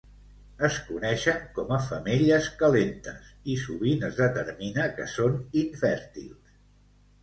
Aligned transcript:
Es 0.69 0.77
coneixen 0.87 1.43
com 1.57 1.75
a 1.75 1.79
"femelles 1.91 2.49
calentes" 2.63 3.31
i 3.55 3.61
sovint 3.67 4.05
es 4.11 4.19
determina 4.25 4.93
que 5.01 5.11
són 5.17 5.41
infèrtils. 5.67 6.61